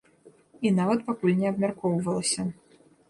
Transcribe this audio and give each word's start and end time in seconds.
І 0.67 0.71
нават 0.79 1.03
пакуль 1.09 1.37
не 1.41 1.47
абмяркоўвалася. 1.53 2.49